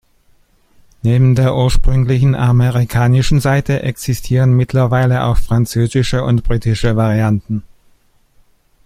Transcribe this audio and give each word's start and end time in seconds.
Neben 1.03 1.35
der 1.35 1.55
ursprünglichen 1.55 2.33
amerikanischen 2.33 3.39
Seite 3.39 3.83
existieren 3.83 4.51
mittlerweile 4.57 5.25
auch 5.25 5.37
französische 5.37 6.23
und 6.23 6.43
britische 6.43 6.95
Varianten. 6.95 7.61